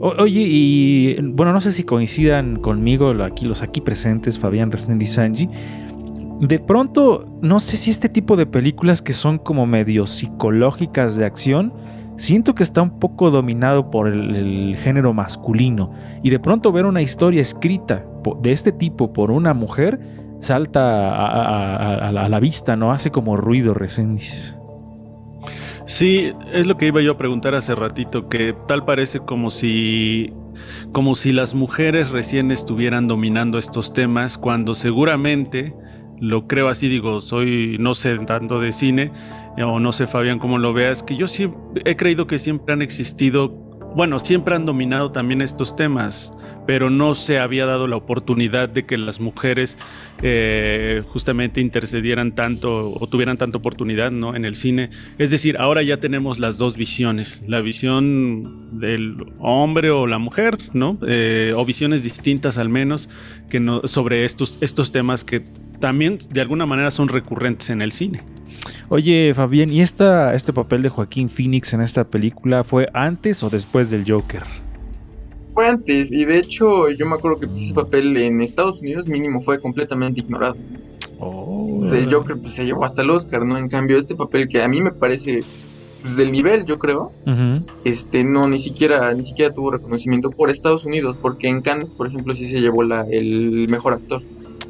oye, 0.00 0.40
y 0.40 1.20
bueno, 1.22 1.52
no 1.52 1.60
sé 1.60 1.72
si 1.72 1.84
coincidan 1.84 2.56
conmigo 2.56 3.10
aquí, 3.22 3.44
los 3.44 3.62
aquí 3.62 3.80
presentes, 3.80 4.38
Fabián 4.38 4.72
Resnendi 4.72 5.06
Sanji. 5.06 5.48
De 6.40 6.58
pronto, 6.58 7.26
no 7.42 7.60
sé 7.60 7.76
si 7.76 7.90
este 7.90 8.08
tipo 8.08 8.34
de 8.36 8.46
películas 8.46 9.02
que 9.02 9.12
son 9.12 9.38
como 9.38 9.66
medio 9.66 10.06
psicológicas 10.06 11.16
de 11.16 11.26
acción, 11.26 11.74
siento 12.16 12.54
que 12.54 12.62
está 12.62 12.80
un 12.80 12.98
poco 12.98 13.30
dominado 13.30 13.90
por 13.90 14.08
el, 14.08 14.76
género 14.78 15.12
masculino. 15.12 15.92
Y 16.22 16.30
de 16.30 16.38
pronto 16.38 16.72
ver 16.72 16.86
una 16.86 17.02
historia 17.02 17.42
escrita 17.42 18.04
de 18.42 18.52
este 18.52 18.72
tipo 18.72 19.12
por 19.12 19.30
una 19.30 19.52
mujer 19.52 20.00
salta 20.38 22.08
a, 22.08 22.10
la 22.10 22.40
vista, 22.40 22.74
¿no? 22.74 22.92
Hace 22.92 23.10
como 23.10 23.36
ruido, 23.36 23.74
Resendiz. 23.74 24.54
Sí, 25.90 26.32
es 26.52 26.68
lo 26.68 26.76
que 26.76 26.86
iba 26.86 27.00
yo 27.00 27.10
a 27.10 27.16
preguntar 27.18 27.56
hace 27.56 27.74
ratito, 27.74 28.28
que 28.28 28.54
tal 28.68 28.84
parece 28.84 29.18
como 29.18 29.50
si 29.50 30.32
como 30.92 31.16
si 31.16 31.32
las 31.32 31.52
mujeres 31.52 32.10
recién 32.10 32.52
estuvieran 32.52 33.08
dominando 33.08 33.58
estos 33.58 33.92
temas 33.92 34.38
cuando 34.38 34.76
seguramente 34.76 35.74
lo 36.20 36.46
creo 36.46 36.68
así, 36.68 36.88
digo, 36.88 37.20
soy 37.20 37.76
no 37.80 37.96
sé 37.96 38.16
tanto 38.20 38.60
de 38.60 38.70
cine 38.70 39.10
o 39.58 39.80
no 39.80 39.90
sé 39.90 40.06
Fabián 40.06 40.38
cómo 40.38 40.58
lo 40.58 40.72
veas, 40.72 41.02
que 41.02 41.16
yo 41.16 41.26
siempre 41.26 41.82
he 41.84 41.96
creído 41.96 42.28
que 42.28 42.38
siempre 42.38 42.72
han 42.72 42.82
existido 42.82 43.48
bueno, 43.96 44.20
siempre 44.20 44.54
han 44.54 44.66
dominado 44.66 45.10
también 45.10 45.42
estos 45.42 45.74
temas, 45.74 46.32
pero 46.70 46.88
no 46.88 47.14
se 47.16 47.40
había 47.40 47.66
dado 47.66 47.88
la 47.88 47.96
oportunidad 47.96 48.68
de 48.68 48.86
que 48.86 48.96
las 48.96 49.18
mujeres 49.18 49.76
eh, 50.22 51.02
justamente 51.08 51.60
intercedieran 51.60 52.30
tanto 52.30 52.92
o 52.92 53.08
tuvieran 53.08 53.36
tanta 53.36 53.58
oportunidad 53.58 54.12
¿no? 54.12 54.36
en 54.36 54.44
el 54.44 54.54
cine. 54.54 54.90
Es 55.18 55.32
decir, 55.32 55.56
ahora 55.58 55.82
ya 55.82 55.96
tenemos 55.96 56.38
las 56.38 56.58
dos 56.58 56.76
visiones, 56.76 57.42
la 57.48 57.60
visión 57.60 58.78
del 58.78 59.16
hombre 59.40 59.90
o 59.90 60.06
la 60.06 60.18
mujer, 60.18 60.58
¿no? 60.72 60.96
Eh, 61.08 61.54
o 61.56 61.64
visiones 61.64 62.04
distintas 62.04 62.56
al 62.56 62.68
menos 62.68 63.08
que 63.48 63.58
no, 63.58 63.80
sobre 63.88 64.24
estos, 64.24 64.56
estos 64.60 64.92
temas 64.92 65.24
que 65.24 65.40
también 65.80 66.20
de 66.30 66.40
alguna 66.40 66.66
manera 66.66 66.92
son 66.92 67.08
recurrentes 67.08 67.68
en 67.70 67.82
el 67.82 67.90
cine. 67.90 68.22
Oye, 68.90 69.32
Fabián, 69.34 69.70
¿y 69.70 69.80
esta, 69.80 70.34
este 70.34 70.52
papel 70.52 70.82
de 70.82 70.88
Joaquín 70.88 71.28
Phoenix 71.28 71.74
en 71.74 71.80
esta 71.80 72.04
película 72.08 72.62
fue 72.62 72.88
antes 72.94 73.42
o 73.42 73.50
después 73.50 73.90
del 73.90 74.04
Joker? 74.06 74.44
Fue 75.60 75.68
antes, 75.68 76.10
y 76.10 76.24
de 76.24 76.38
hecho 76.38 76.88
yo 76.88 77.04
me 77.04 77.16
acuerdo 77.16 77.36
que 77.36 77.44
ese 77.44 77.74
papel 77.74 78.16
en 78.16 78.40
Estados 78.40 78.80
Unidos 78.80 79.06
mínimo 79.08 79.40
fue 79.40 79.60
completamente 79.60 80.22
ignorado. 80.22 80.56
Oh. 81.18 81.82
el 81.92 82.10
Joker 82.10 82.38
pues, 82.38 82.54
se 82.54 82.64
llevó 82.64 82.86
hasta 82.86 83.02
el 83.02 83.10
Oscar, 83.10 83.44
¿no? 83.44 83.58
En 83.58 83.68
cambio, 83.68 83.98
este 83.98 84.14
papel 84.14 84.48
que 84.48 84.62
a 84.62 84.68
mí 84.68 84.80
me 84.80 84.90
parece 84.90 85.44
pues, 86.00 86.16
del 86.16 86.32
nivel, 86.32 86.64
yo 86.64 86.78
creo, 86.78 87.12
este 87.84 88.24
no 88.24 88.48
ni 88.48 88.58
siquiera 88.58 89.12
ni 89.12 89.22
siquiera 89.22 89.52
tuvo 89.52 89.72
reconocimiento 89.72 90.30
por 90.30 90.48
Estados 90.48 90.86
Unidos, 90.86 91.18
porque 91.20 91.48
en 91.48 91.60
Cannes, 91.60 91.92
por 91.92 92.06
ejemplo, 92.06 92.34
sí 92.34 92.48
se 92.48 92.62
llevó 92.62 92.82
la, 92.82 93.02
el 93.02 93.68
mejor 93.68 93.92
actor. 93.92 94.22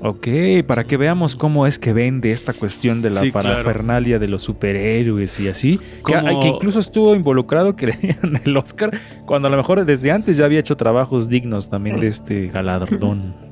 Ok, 0.02 0.28
para 0.66 0.85
que 0.85 0.97
veamos 0.97 1.37
cómo 1.37 1.66
es 1.66 1.78
que 1.78 1.92
vende 1.92 2.33
esta 2.33 2.52
cuestión 2.52 3.02
de 3.02 3.11
la 3.11 3.23
parafernalia 3.33 4.19
de 4.19 4.28
los 4.28 4.42
superhéroes 4.42 5.38
y 5.40 5.49
así. 5.49 5.80
Que, 6.07 6.14
que, 6.14 6.49
incluso 6.49 6.78
estuvo 6.78 7.14
involucrado 7.14 7.76
que 7.76 7.87
le 7.88 7.92
dieran 7.92 8.40
el 8.45 8.57
Oscar, 8.57 8.90
cuando 9.26 9.49
a 9.49 9.50
lo 9.50 9.57
mejor 9.57 9.85
desde 9.85 10.11
antes 10.11 10.37
ya 10.37 10.45
había 10.45 10.61
hecho 10.61 10.76
trabajos 10.76 11.28
dignos 11.28 11.69
también 11.69 12.00
de 12.00 12.09
este 12.09 12.47
galardón. 12.49 13.50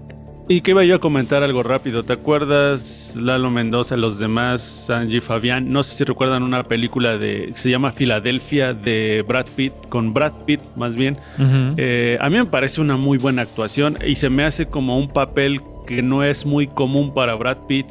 Y 0.50 0.62
que 0.62 0.70
iba 0.70 0.82
yo 0.82 0.94
a 0.94 0.98
comentar 0.98 1.42
algo 1.42 1.62
rápido. 1.62 2.04
¿Te 2.04 2.14
acuerdas, 2.14 3.18
Lalo 3.20 3.50
Mendoza, 3.50 3.98
los 3.98 4.18
demás, 4.18 4.88
Angie 4.88 5.20
Fabián? 5.20 5.68
No 5.68 5.82
sé 5.82 5.94
si 5.94 6.04
recuerdan 6.04 6.42
una 6.42 6.62
película 6.62 7.18
de 7.18 7.50
se 7.54 7.70
llama 7.70 7.92
Filadelfia 7.92 8.72
de 8.72 9.22
Brad 9.28 9.44
Pitt, 9.54 9.74
con 9.90 10.14
Brad 10.14 10.32
Pitt 10.46 10.62
más 10.74 10.96
bien. 10.96 11.18
Eh, 11.76 12.16
a 12.18 12.30
mí 12.30 12.38
me 12.38 12.46
parece 12.46 12.80
una 12.80 12.96
muy 12.96 13.18
buena 13.18 13.42
actuación 13.42 13.98
y 14.06 14.14
se 14.14 14.30
me 14.30 14.42
hace 14.44 14.64
como 14.64 14.98
un 14.98 15.08
papel 15.08 15.60
que 15.88 16.02
no 16.02 16.22
es 16.22 16.44
muy 16.44 16.66
común 16.66 17.14
para 17.14 17.34
Brad 17.34 17.56
Pitt. 17.66 17.86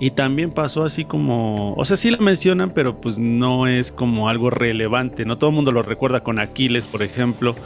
Y 0.00 0.12
también 0.12 0.52
pasó 0.52 0.84
así 0.84 1.04
como, 1.04 1.72
o 1.72 1.84
sea, 1.84 1.96
sí 1.96 2.12
la 2.12 2.18
mencionan, 2.18 2.70
pero 2.70 3.00
pues 3.00 3.18
no 3.18 3.66
es 3.66 3.90
como 3.90 4.28
algo 4.28 4.48
relevante, 4.48 5.24
¿no? 5.24 5.38
Todo 5.38 5.50
el 5.50 5.56
mundo 5.56 5.72
lo 5.72 5.82
recuerda 5.82 6.20
con 6.20 6.38
Aquiles, 6.38 6.86
por 6.86 7.02
ejemplo, 7.02 7.56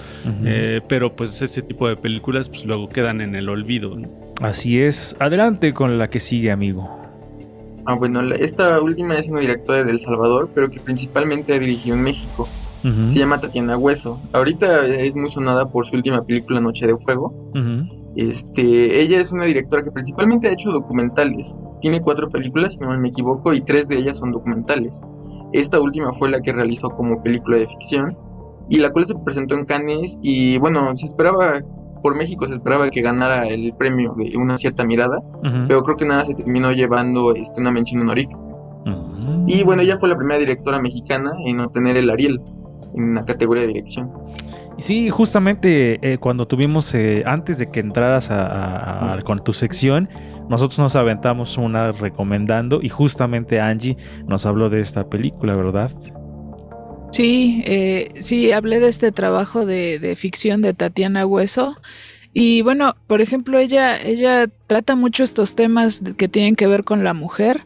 eh, 0.47 0.81
pero 0.89 1.13
pues 1.13 1.43
ese 1.43 1.61
tipo 1.61 1.89
de 1.89 1.97
películas 1.97 2.49
pues 2.49 2.65
luego 2.65 2.89
quedan 2.89 3.21
en 3.21 3.35
el 3.35 3.51
olvido. 3.51 3.99
Así 4.41 4.81
es, 4.81 5.15
adelante 5.19 5.75
con 5.75 5.99
la 5.99 6.09
que 6.09 6.21
sigue, 6.21 6.51
amigo. 6.51 7.03
Ah, 7.85 7.97
bueno, 7.97 8.23
esta 8.33 8.81
última 8.81 9.17
es 9.17 9.29
una 9.29 9.41
directora 9.41 9.85
de 9.85 9.91
El 9.91 9.99
Salvador, 9.99 10.49
pero 10.55 10.71
que 10.71 10.81
principalmente 10.81 11.53
ha 11.53 11.59
dirigido 11.59 11.97
en 11.97 12.03
México. 12.03 12.49
Se 13.09 13.19
llama 13.19 13.39
Tatiana 13.41 13.77
Hueso. 13.77 14.21
Ahorita 14.33 14.87
es 14.87 15.15
muy 15.15 15.31
sonada 15.31 15.71
por 15.71 15.87
su 15.87 15.95
última 15.95 16.23
película 16.25 16.61
Noche 16.61 16.87
de 16.87 16.97
Fuego. 16.97 17.33
Este, 18.17 19.01
ella 19.01 19.21
es 19.21 19.33
una 19.33 19.45
directora 19.45 19.83
que 19.83 19.91
principalmente 19.91 20.49
ha 20.49 20.53
hecho 20.53 20.71
documentales. 20.71 21.59
Tiene 21.81 22.01
cuatro 22.01 22.29
películas, 22.29 22.75
si 22.75 22.81
no 22.81 22.97
me 22.99 23.09
equivoco, 23.09 23.53
y 23.55 23.63
tres 23.63 23.89
de 23.89 23.97
ellas 23.97 24.19
son 24.19 24.33
documentales. 24.33 25.03
Esta 25.53 25.81
última 25.81 26.13
fue 26.13 26.31
la 26.31 26.41
que 26.41 26.53
realizó 26.53 26.91
como 26.91 27.23
película 27.23 27.59
de 27.59 27.67
ficción 27.67 28.17
y 28.69 28.79
la 28.79 28.91
cual 28.91 29.07
se 29.07 29.15
presentó 29.15 29.55
en 29.55 29.65
Cannes 29.65 30.19
y 30.23 30.59
bueno, 30.59 30.95
se 30.95 31.07
esperaba 31.07 31.61
por 32.03 32.17
México 32.17 32.47
se 32.47 32.55
esperaba 32.55 32.91
que 32.91 33.01
ganara 33.01 33.47
el 33.47 33.73
premio 33.75 34.13
de 34.17 34.37
una 34.37 34.57
cierta 34.57 34.85
mirada, 34.85 35.23
pero 35.69 35.83
creo 35.83 35.97
que 35.97 36.05
nada 36.05 36.25
se 36.25 36.35
terminó 36.35 36.73
llevando 36.73 37.35
este, 37.35 37.61
una 37.61 37.71
mención 37.71 38.03
honorífica. 38.03 38.41
Y 39.47 39.63
bueno, 39.63 39.83
ella 39.83 39.97
fue 39.97 40.09
la 40.09 40.17
primera 40.17 40.39
directora 40.39 40.81
mexicana 40.81 41.33
en 41.47 41.61
obtener 41.61 41.97
el 41.97 42.11
Ariel 42.11 42.41
en 42.95 43.15
la 43.15 43.25
categoría 43.25 43.63
de 43.63 43.69
dirección. 43.69 44.11
Sí, 44.83 45.11
justamente 45.11 46.01
eh, 46.03 46.19
cuando 46.19 46.49
tuvimos, 46.49 46.93
eh, 46.95 47.23
antes 47.25 47.59
de 47.59 47.71
que 47.71 47.79
entraras 47.79 48.33
a, 48.33 49.17
con 49.25 49.39
tu 49.39 49.53
sección, 49.53 50.09
nosotros 50.51 50.81
nos 50.81 50.97
aventamos 50.97 51.57
una 51.57 51.93
recomendando 51.93 52.81
y 52.83 52.89
justamente 52.89 53.61
Angie 53.61 53.97
nos 54.27 54.45
habló 54.45 54.71
de 54.71 54.81
esta 54.81 55.09
película, 55.09 55.55
¿verdad? 55.55 55.93
Sí, 57.13 57.63
eh, 57.65 58.09
sí, 58.19 58.51
hablé 58.51 58.81
de 58.81 58.89
este 58.89 59.13
trabajo 59.13 59.67
de, 59.67 60.17
ficción 60.19 60.63
de 60.63 60.75
Tatiana 60.75 61.27
Hueso. 61.27 61.77
Y 62.33 62.63
bueno, 62.63 62.97
por 63.07 63.21
ejemplo, 63.21 63.61
ella, 63.61 64.03
ella 64.03 64.49
trata 64.67 64.97
mucho 64.97 65.23
estos 65.23 65.55
temas 65.55 66.03
que 66.17 66.27
tienen 66.27 66.57
que 66.57 66.67
ver 66.67 66.83
con 66.83 67.05
la 67.05 67.15
mujer 67.15 67.65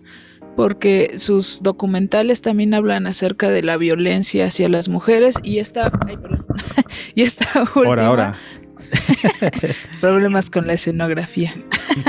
porque 0.55 1.19
sus 1.19 1.63
documentales 1.63 2.43
también 2.43 2.75
hablan 2.75 3.07
acerca 3.07 3.51
de 3.51 3.63
la 3.63 3.79
violencia 3.79 4.47
hacia 4.47 4.69
las 4.69 4.89
mujeres 4.89 5.37
y 5.43 5.59
esta, 5.59 5.93
y 7.15 7.23
esta 7.23 7.47
última 7.75 8.35
problemas 10.01 10.51
con 10.51 10.67
la 10.67 10.75
escenografía. 10.75 11.55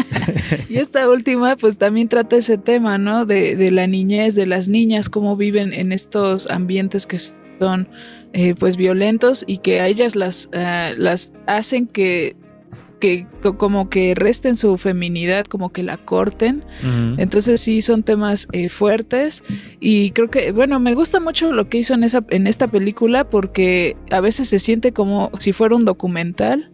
y 0.69 0.77
esta 0.77 1.09
última, 1.09 1.55
pues 1.55 1.77
también 1.77 2.07
trata 2.07 2.35
ese 2.35 2.57
tema, 2.57 2.97
¿no? 2.97 3.25
De, 3.25 3.55
de, 3.55 3.71
la 3.71 3.87
niñez, 3.87 4.35
de 4.35 4.45
las 4.45 4.67
niñas, 4.67 5.09
cómo 5.09 5.35
viven 5.35 5.73
en 5.73 5.91
estos 5.91 6.49
ambientes 6.49 7.07
que 7.07 7.17
son, 7.17 7.89
eh, 8.33 8.55
pues, 8.55 8.77
violentos 8.77 9.43
y 9.47 9.57
que 9.57 9.81
a 9.81 9.87
ellas 9.87 10.15
las, 10.15 10.49
uh, 10.53 10.93
las 10.97 11.33
hacen 11.47 11.87
que 11.87 12.35
que 12.99 13.27
como 13.57 13.89
que 13.89 14.15
resten 14.15 14.55
su 14.55 14.77
feminidad, 14.77 15.45
como 15.45 15.71
que 15.71 15.83
la 15.83 15.97
corten. 15.97 16.63
Entonces 17.17 17.61
sí 17.61 17.81
son 17.81 18.03
temas 18.03 18.47
eh, 18.51 18.69
fuertes 18.69 19.43
y 19.79 20.11
creo 20.11 20.29
que, 20.29 20.51
bueno, 20.51 20.79
me 20.79 20.93
gusta 20.93 21.19
mucho 21.19 21.51
lo 21.51 21.69
que 21.69 21.79
hizo 21.79 21.93
en, 21.93 22.03
esa, 22.03 22.23
en 22.29 22.47
esta 22.47 22.67
película 22.67 23.29
porque 23.29 23.95
a 24.11 24.21
veces 24.21 24.49
se 24.49 24.59
siente 24.59 24.91
como 24.93 25.31
si 25.39 25.53
fuera 25.53 25.75
un 25.75 25.85
documental. 25.85 26.71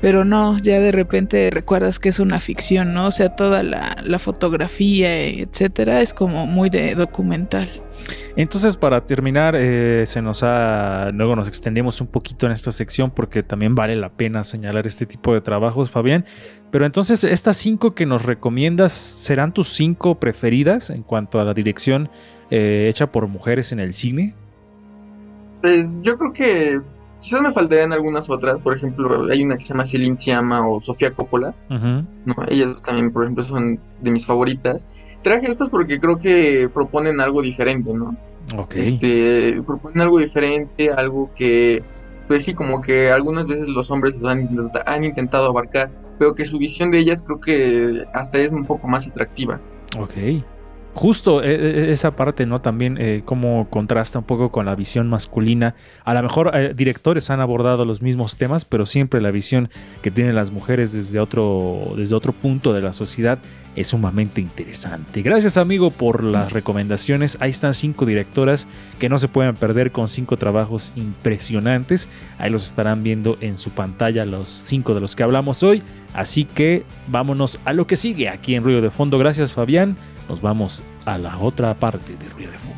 Pero 0.00 0.24
no, 0.24 0.58
ya 0.58 0.78
de 0.78 0.92
repente 0.92 1.50
recuerdas 1.50 1.98
que 1.98 2.08
es 2.08 2.20
una 2.20 2.40
ficción, 2.40 2.94
¿no? 2.94 3.06
O 3.08 3.10
sea, 3.10 3.34
toda 3.34 3.62
la, 3.62 3.96
la 4.04 4.18
fotografía, 4.18 5.26
etcétera, 5.26 6.00
es 6.00 6.14
como 6.14 6.46
muy 6.46 6.70
de 6.70 6.94
documental. 6.94 7.68
Entonces, 8.36 8.76
para 8.76 9.04
terminar, 9.04 9.56
eh, 9.56 10.04
se 10.06 10.22
nos 10.22 10.42
ha. 10.42 11.10
Luego 11.12 11.34
nos 11.34 11.48
extendemos 11.48 12.00
un 12.00 12.06
poquito 12.06 12.46
en 12.46 12.52
esta 12.52 12.70
sección 12.70 13.10
porque 13.10 13.42
también 13.42 13.74
vale 13.74 13.96
la 13.96 14.10
pena 14.10 14.44
señalar 14.44 14.86
este 14.86 15.06
tipo 15.06 15.34
de 15.34 15.40
trabajos, 15.40 15.90
Fabián. 15.90 16.24
Pero 16.70 16.86
entonces, 16.86 17.24
estas 17.24 17.56
cinco 17.56 17.94
que 17.94 18.06
nos 18.06 18.24
recomiendas 18.24 18.92
serán 18.92 19.52
tus 19.52 19.68
cinco 19.68 20.20
preferidas 20.20 20.90
en 20.90 21.02
cuanto 21.02 21.40
a 21.40 21.44
la 21.44 21.54
dirección 21.54 22.10
eh, 22.50 22.86
hecha 22.88 23.10
por 23.10 23.26
mujeres 23.26 23.72
en 23.72 23.80
el 23.80 23.92
cine. 23.92 24.34
Pues 25.60 26.00
yo 26.02 26.16
creo 26.16 26.32
que 26.32 26.80
quizás 27.20 27.42
me 27.42 27.52
faltarían 27.52 27.92
algunas 27.92 28.30
otras. 28.30 28.60
Por 28.60 28.76
ejemplo, 28.76 29.26
hay 29.30 29.42
una 29.42 29.56
que 29.56 29.64
se 29.64 29.72
llama 29.72 29.84
Celine 29.84 30.16
Siama 30.16 30.68
o 30.68 30.80
Sofía 30.80 31.12
Coppola. 31.12 31.54
¿no? 31.68 32.34
Ellas 32.48 32.80
también, 32.80 33.12
por 33.12 33.24
ejemplo, 33.24 33.44
son 33.44 33.80
de 34.00 34.10
mis 34.10 34.26
favoritas. 34.26 34.86
Traje 35.22 35.48
estas 35.48 35.68
porque 35.68 35.98
creo 35.98 36.16
que 36.16 36.70
proponen 36.72 37.20
algo 37.20 37.42
diferente, 37.42 37.92
¿no? 37.92 38.16
Este, 38.74 39.60
proponen 39.66 40.00
algo 40.00 40.18
diferente, 40.18 40.90
algo 40.90 41.30
que, 41.34 41.82
pues 42.28 42.44
sí, 42.44 42.54
como 42.54 42.80
que 42.80 43.10
algunas 43.10 43.46
veces 43.46 43.68
los 43.68 43.90
hombres 43.90 44.18
lo 44.20 44.28
han, 44.28 44.48
han 44.86 45.04
intentado 45.04 45.48
abarcar, 45.48 45.90
pero 46.18 46.34
que 46.34 46.44
su 46.44 46.56
visión 46.56 46.90
de 46.90 47.00
ellas 47.00 47.22
creo 47.22 47.40
que 47.40 48.04
hasta 48.14 48.38
es 48.38 48.52
un 48.52 48.64
poco 48.64 48.88
más 48.88 49.06
atractiva. 49.06 49.60
Ok 49.98 50.44
justo 50.98 51.44
eh, 51.44 51.54
eh, 51.54 51.92
esa 51.92 52.16
parte, 52.16 52.44
¿no? 52.44 52.60
También 52.60 52.98
eh, 52.98 53.22
cómo 53.24 53.68
contrasta 53.70 54.18
un 54.18 54.24
poco 54.24 54.50
con 54.50 54.66
la 54.66 54.74
visión 54.74 55.08
masculina. 55.08 55.76
A 56.04 56.12
lo 56.12 56.22
mejor 56.24 56.74
directores 56.74 57.30
han 57.30 57.40
abordado 57.40 57.84
los 57.84 58.02
mismos 58.02 58.36
temas, 58.36 58.64
pero 58.64 58.84
siempre 58.84 59.20
la 59.20 59.30
visión 59.30 59.70
que 60.02 60.10
tienen 60.10 60.34
las 60.34 60.50
mujeres 60.50 60.92
desde 60.92 61.20
otro, 61.20 61.92
desde 61.96 62.16
otro 62.16 62.32
punto 62.32 62.72
de 62.72 62.82
la 62.82 62.92
sociedad 62.92 63.38
es 63.76 63.86
sumamente 63.86 64.40
interesante. 64.40 65.22
Gracias 65.22 65.56
amigo 65.56 65.90
por 65.90 66.24
las 66.24 66.52
recomendaciones. 66.52 67.38
Ahí 67.40 67.50
están 67.50 67.74
cinco 67.74 68.04
directoras 68.04 68.66
que 68.98 69.08
no 69.08 69.20
se 69.20 69.28
pueden 69.28 69.54
perder 69.54 69.92
con 69.92 70.08
cinco 70.08 70.36
trabajos 70.36 70.92
impresionantes. 70.96 72.08
Ahí 72.38 72.50
los 72.50 72.64
estarán 72.64 73.04
viendo 73.04 73.38
en 73.40 73.56
su 73.56 73.70
pantalla 73.70 74.24
los 74.24 74.48
cinco 74.48 74.94
de 74.94 75.00
los 75.00 75.14
que 75.14 75.22
hablamos 75.22 75.62
hoy. 75.62 75.80
Así 76.12 76.44
que 76.44 76.84
vámonos 77.06 77.60
a 77.64 77.72
lo 77.72 77.86
que 77.86 77.94
sigue 77.94 78.28
aquí 78.28 78.56
en 78.56 78.64
Ruido 78.64 78.80
de 78.80 78.90
Fondo. 78.90 79.16
Gracias 79.16 79.52
Fabián 79.52 79.96
nos 80.28 80.40
vamos 80.40 80.84
a 81.06 81.18
la 81.18 81.38
otra 81.38 81.74
parte 81.74 82.16
de 82.16 82.28
Ruido 82.28 82.52
de 82.52 82.58
Fondo. 82.58 82.77